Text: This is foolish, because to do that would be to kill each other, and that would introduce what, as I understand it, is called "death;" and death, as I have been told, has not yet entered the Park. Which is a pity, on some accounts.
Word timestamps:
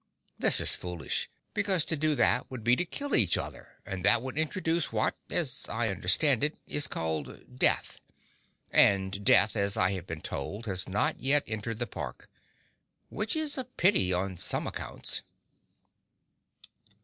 This 0.39 0.59
is 0.59 0.73
foolish, 0.73 1.29
because 1.53 1.85
to 1.85 1.95
do 1.95 2.15
that 2.15 2.49
would 2.49 2.63
be 2.63 2.75
to 2.75 2.85
kill 2.85 3.13
each 3.13 3.37
other, 3.37 3.75
and 3.85 4.03
that 4.03 4.23
would 4.23 4.35
introduce 4.35 4.91
what, 4.91 5.15
as 5.29 5.67
I 5.69 5.89
understand 5.89 6.43
it, 6.43 6.57
is 6.65 6.87
called 6.87 7.59
"death;" 7.59 8.01
and 8.71 9.23
death, 9.23 9.55
as 9.55 9.77
I 9.77 9.91
have 9.91 10.07
been 10.07 10.21
told, 10.21 10.65
has 10.65 10.89
not 10.89 11.19
yet 11.19 11.43
entered 11.45 11.77
the 11.77 11.85
Park. 11.85 12.31
Which 13.09 13.35
is 13.35 13.59
a 13.59 13.63
pity, 13.63 14.11
on 14.11 14.39
some 14.39 14.65
accounts. 14.65 15.21